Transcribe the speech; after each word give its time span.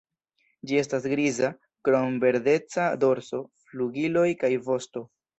Ĝi 0.69 0.77
estas 0.83 1.03
griza, 1.09 1.49
krom 1.89 2.15
verdeca 2.23 2.85
dorso, 3.03 3.41
flugiloj 3.67 4.25
kaj 4.45 4.51
vosto. 4.69 5.05